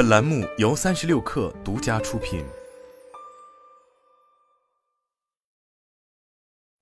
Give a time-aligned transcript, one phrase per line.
[0.00, 2.42] 本栏目由三十六氪独家出品。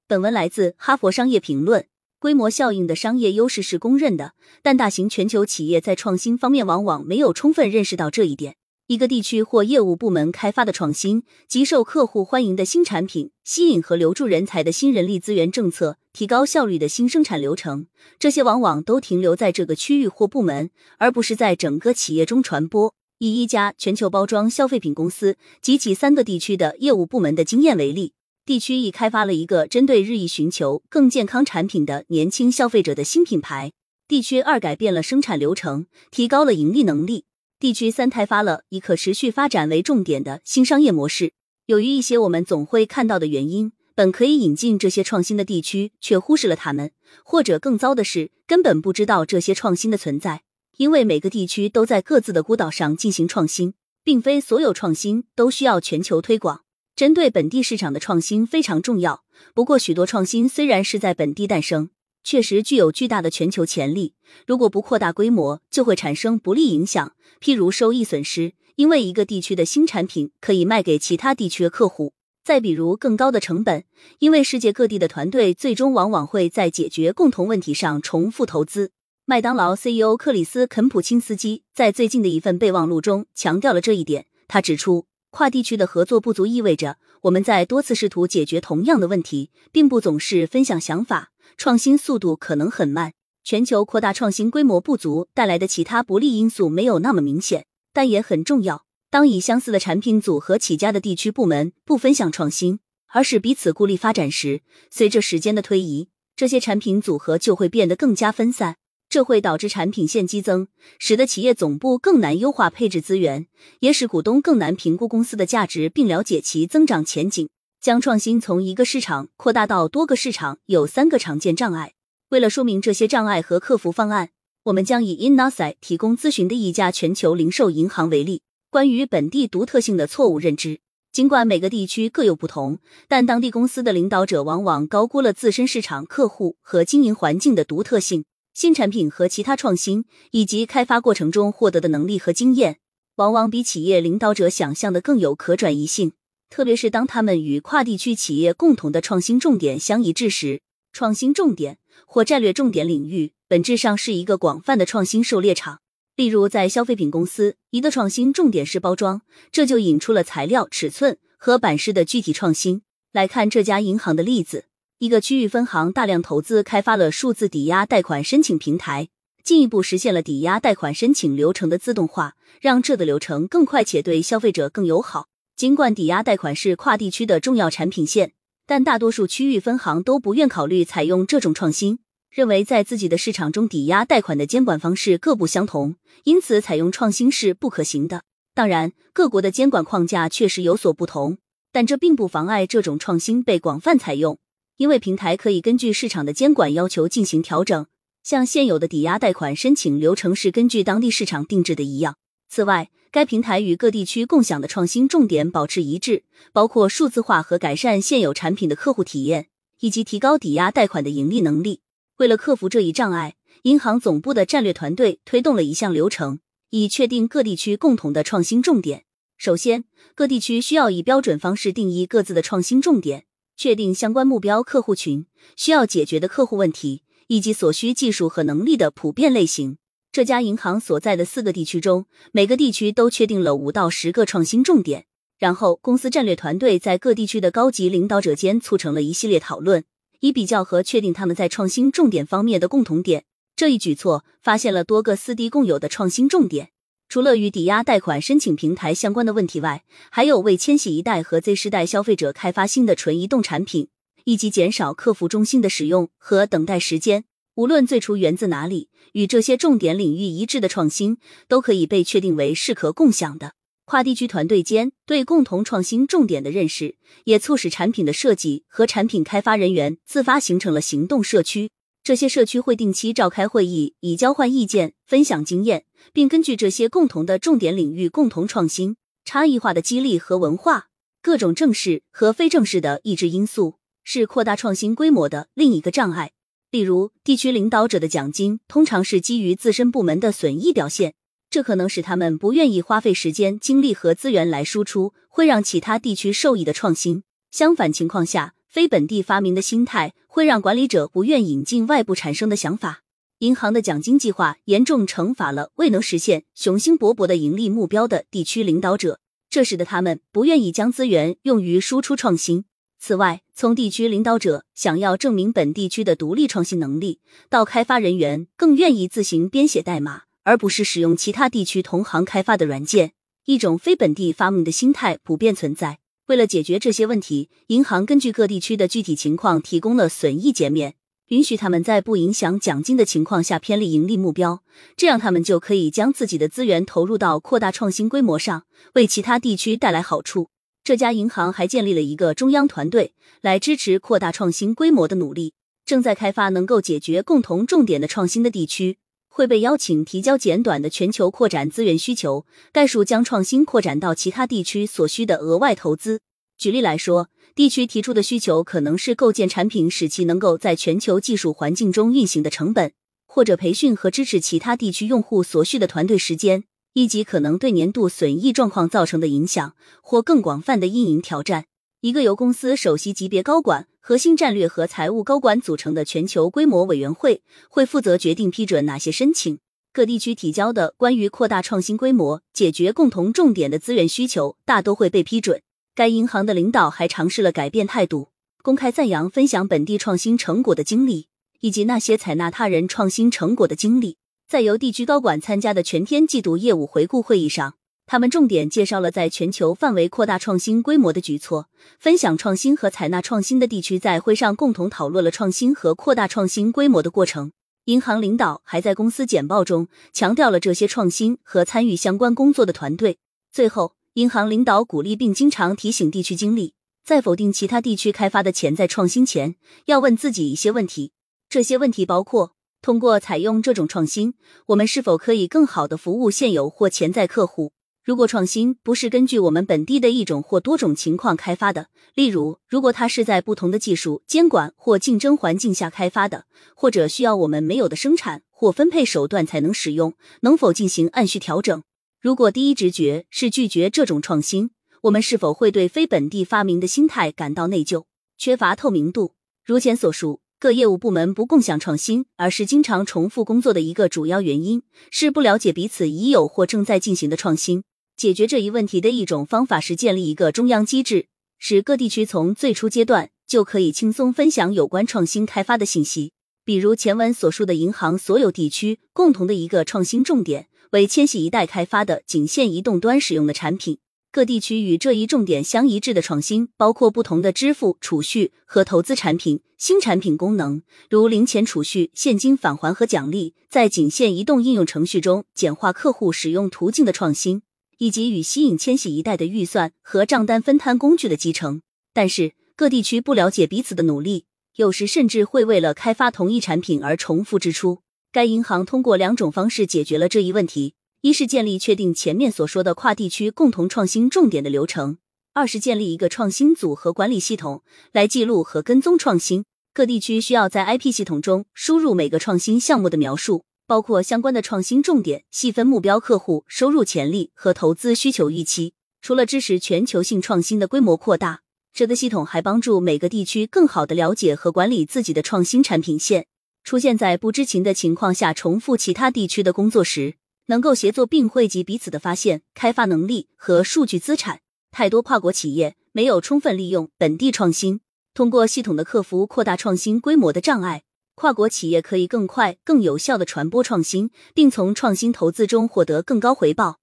[0.07, 1.83] 本文来自《哈佛商业评论》。
[2.21, 8.55] 规模效应的商业优势是公认的，但大型全球企业在创新方面往往没有充分认识到这一点。
[8.87, 17.89] 一个地区或业务部门开发的创新、极受客户欢迎的新产品、吸引和留住人才的新人力资源政策、提高效率的新生产流程，
[18.21, 22.95] 这些往往都停留在这个区域或部门，而不是在整个企业中传播。
[23.19, 28.13] 以一家全球包装消费品公司及其三个地区的业务部门的经验为例，
[28.47, 33.71] 地区一开发了一个针对日益寻求更健康产品的年轻消费者的新品牌；
[34.07, 37.25] 地区二改变了生产流程，提高了盈利能力。
[37.59, 41.33] 地区三开发了以可持续发展为重点的新商业模式。
[41.67, 46.93] 由于一些我们总会看到的原因，本可以引进这些创新的地区却忽视了他们，
[47.25, 50.43] 或者更糟的是，根本不知道这些创新的存在。
[50.79, 53.75] 因为每个地区都在各自的孤岛上进行创新，
[54.05, 56.63] 并非所有创新都需要全球推广。
[56.95, 59.25] 针对本地市场的创新非常重要。
[59.55, 61.91] 不过，许多创新虽然是在本地诞生。
[62.23, 64.15] 确实具有巨大的全球潜力。
[64.47, 72.13] 如果不扩大规模，就会产生不利影响，譬如收益损失，因为一个地区的新产品可以卖给其他地区的客户；
[72.45, 73.83] 再比如更高的成本，
[74.21, 78.93] 因为世界各地的团队最终往往会在解决共同问题上重复投资。
[79.31, 84.25] 麦当劳 CEO 克里斯肯普钦斯基在最近的一份备忘录中强调了这一点。
[84.47, 91.31] 他指出，跨地区的合作不足意味着我们在多次试图解决同样的问题，并不总是分享想法。
[91.59, 93.13] 创新速度可能很慢，
[93.45, 98.87] 全球扩大创新规模不足带来的其他不利因素没有那么明显，但也很重要。
[99.11, 102.81] 当以相似的产品组合起家的地区部门不分享创新，
[103.13, 108.77] 而是彼此孤立发展时，随着时间的推移，这些产品组合就会变得更加分散，
[109.11, 113.47] 这会导致产品线激增，使得企业总部更难优化配置资源，
[113.81, 117.49] 也使股东更难评估公司的价值并了解其增长前景。
[117.81, 121.93] 将创新从一个市场扩大到多个市场有三个常见障碍。
[122.31, 124.31] 为了说明这些障碍和克服方案，
[124.65, 128.43] 我们将以 Innosight 提供咨询的一家全球零售银行为例。
[128.69, 130.81] 关于本地独特性的错误认知，
[131.11, 138.25] 尽管每个地区各有不同，但当地公司的领导者往往高估了自身市场、客户和经营环境的独特性。
[138.61, 142.81] 新产品和其他创新以及开发过程中获得的能力和经验，
[143.15, 146.11] 往往比企业领导者想象的更有可转移性。
[146.51, 150.61] 特别是当他们与跨地区企业共同的创新重点相一致时，
[150.93, 155.79] 创新重点或战略重点领域本质上是一个广泛的创新狩猎场。
[156.17, 162.83] 例如，在消费品公司，一个创新重点是包装，这就引出了材料、尺寸和版式的具体创新。
[163.13, 164.65] 来看这家银行的例子：
[165.01, 169.09] 一个区域分行大量投资开发了数字抵押贷款申请平台，
[169.45, 175.29] 进一步实现了抵押贷款申请流程的自动化，让这的流程更快且对消费者更友好。
[175.55, 178.33] 尽管抵押贷款是跨地区的重要产品线，
[178.67, 185.95] 但大多数区域分行都不愿考虑采用这种创新，认为在自己的市场中抵押贷款的监管方式各不相同，
[186.25, 188.23] 因此采用创新是不可行的。
[188.53, 191.39] 当然，各国的监管框架确实有所不同，
[191.71, 194.37] 但这并不妨碍这种创新被广泛采用，
[194.79, 197.87] 因为平台可以根据市场的监管要求进行调整，
[198.23, 202.17] 像现有的抵押贷款申请流程是根据当地市场定制的一样。
[202.49, 206.23] 此外，该平台与各地区共享的创新重点保持一致，
[206.53, 209.49] 包括数字化和改善现有产品的客户体验，
[209.81, 211.81] 以及提高抵押贷款的盈利能力。
[212.19, 216.39] 为了克服这一障碍，银行总部的战略团队推动了一项流程，
[216.71, 219.03] 以确定各地区共同的创新重点。
[219.37, 219.85] 首先，
[220.15, 223.25] 各地区需要以标准方式定义各自的创新重点，
[223.59, 225.27] 确定相关目标客户群
[225.57, 229.79] 需要解决的客户问题，以及所需技术和能力的普遍类型。
[230.13, 235.07] 这家银行所在的四个地区中，每个地区都确定了五到十个创新重点。
[235.39, 239.83] 然后，公司战略团队在各地区的高级领导者间促成了一系列讨论，
[240.21, 243.25] 以比较和确定他们在创新重点方面的共同点。
[243.57, 246.71] 这一举措发现了多个四地共有的创新重点。
[247.09, 253.89] 除了与抵押贷款申请平台相关的问题外，还有为千禧一代和 Z 世代消费者开发新的纯移动产品，
[254.25, 257.25] 以及减少客服中心的使用和等待时间。
[257.55, 261.17] 无论最初源自哪里，与这些重点领域一致的创新
[261.49, 263.55] 都可以被确定为是可共享的。
[263.87, 271.71] 跨地区团队间对共同创新重点的认识，也促使产品的设计和产品开发人员自发形成了行动社区。
[272.09, 275.85] 这些社区会定期召开会议，以交换意见、分享经验，
[276.15, 278.97] 并根据这些共同的重点领域共同创新。
[279.27, 280.89] 差异化的激励和文化，
[281.21, 283.75] 各种正式和非正式的抑制因素，
[284.05, 286.33] 是扩大创新规模的另一个障碍。
[286.71, 291.13] 例如，地区领导者的奖金通常是基于自身部门的损益表现，
[291.51, 297.25] 这可能使他们不愿意花费时间、精力和资源来输出会让其他地区受益的创新。
[297.51, 303.03] 相反情况下，非本地发明的心态会让管理者不愿引进外部产生的想法。
[303.41, 309.19] 银行的奖金计划严重惩罚了未能实现雄心勃勃的盈利目标的地区领导者，
[309.51, 312.67] 这使得他们不愿意将资源用于输出创新。
[313.01, 323.15] 此外，从地区领导者想要证明本地区的独立创新能力，到开发人员更愿意自行编写代码，而不是使用其他地区同行开发的软件，
[323.47, 325.99] 一种非本地发明的心态普遍存在。
[326.29, 330.95] 为了解决这些问题，银行根据各地区的具体情况提供了损益减免。
[331.29, 334.63] 允许他们在不影响奖金的情况下偏离盈利目标，
[334.95, 340.51] 这样他们就可以将自己的资源投入到扩大创新规模上，为其他地区带来好处。
[340.85, 345.55] 这家银行还建立了一个中央团队来支持扩大创新规模的努力。
[345.87, 348.99] 正在开发能够解决共同重点的创新的地区，
[349.39, 356.21] 会被邀请提交简短的全球扩展资源需求，概述将创新扩展到其他地区所需的额外投资。
[356.59, 357.29] 举例来说。
[357.55, 362.93] 地区提出的需求可能是构建产品，使其能够在全球技术环境中运行的成本，
[363.27, 366.63] 或者培训和支持其他地区用户所需的团队时间，
[366.93, 371.65] 以及可能对年度损益状况造成的影响，或更广泛的运营挑战。
[372.01, 379.59] 一个由公司首席级别高管、核心战略和财务高管组成的全球规模委员会会负责决定批准哪些申请。
[379.93, 385.61] 各地区提交的关于扩大创新规模、解决共同重点的资源需求，大都会被批准。
[385.95, 388.29] 该银行的领导还尝试了改变态度，
[388.63, 391.27] 公开赞扬分享本地创新成果的经历，
[391.61, 394.19] 以及那些采纳他人创新成果的经历。
[394.47, 397.75] 在由地区高管参加的全天季度业务回顾会议上，
[398.11, 401.69] 他们重点介绍了在全球范围扩大创新规模的举措。
[402.01, 407.53] 分享创新和采纳创新的地区在会上共同讨论了创新和扩大创新规模的过程。
[407.85, 413.19] 银行领导还在公司简报中强调了这些创新和参与相关工作的团队。
[413.53, 413.93] 最后。
[414.15, 416.75] 银行领导鼓励并经常提醒地区经理，
[417.05, 421.13] 在否定其他地区开发的潜在创新前，要问自己一些问题。
[421.49, 424.35] 这些问题包括：通过采用这种创新，
[424.69, 427.71] 我们是否可以更好的服务现有或潜在客户？
[428.09, 441.83] 如果创新不是根据我们本地的一种或多种情况开发的，例如，如果它是在不同的技术监管或竞争环境下开发的，或者需要我们没有的生产或分配手段才能使用，能否进行按需调整？
[442.19, 444.71] 如果第一直觉是拒绝这种创新，
[445.03, 448.07] 我们是否会对非本地发明的心态感到内疚？
[448.39, 449.35] 缺乏透明度。
[449.63, 457.83] 如前所述，各业务部门不共享创新，而是经常重复工作的一个主要原因是不了解彼此已有或正在进行的创新。
[458.19, 466.33] 解决这一问题的一种方法是建立一个中央机制，使各地区从最初阶段就可以轻松分享有关创新开发的信息。
[466.65, 470.67] 比如前文所述的银行所有地区共同的一个创新重点。
[470.91, 473.99] 为千禧一代开发的仅限移动端使用的产品，
[474.33, 487.61] 各地区与这一重点相一致的创新包括不同的支付、储蓄和投资产品、新产品功能，如零钱储蓄、现金返还和奖励，在仅限移动应用程序中简化客户使用途径的创新，
[487.99, 491.83] 以及与吸引千禧一代的预算和账单分摊工具的集成。
[492.13, 494.47] 但是，各地区不了解彼此的努力，
[494.77, 498.03] 有时甚至会为了开发同一产品而重复支出。
[498.33, 505.17] 该银行通过两种方式解决了这一问题：一是建立确定前面所说的跨地区共同创新重点的流程；
[505.55, 507.83] 二是建立一个创新组和管理系统
[508.13, 509.65] 来记录和跟踪创新。
[509.95, 518.93] 各地区需要在 IP 系统中输入每个创新项目的描述，包括相关的创新重点、细分目标客户、收入潜力和投资需求预期。
[519.23, 521.63] 除了支持全球性创新的规模扩大，
[521.95, 526.47] 这个系统还帮助每个地区更好的了解和管理自己的创新产品线。
[526.85, 530.35] 出现在不知情的情况下重复其他地区的工作时，
[530.67, 534.61] 能够协作并汇集彼此的发现、开发能力和数据资产。
[534.91, 538.01] 太多跨国企业没有充分利用本地创新，
[538.35, 541.05] 通过系统的克服扩大创新规模的障碍，
[541.39, 546.99] 跨国企业可以更快、更有效的传播创新，并从创新投资中获得更高回报。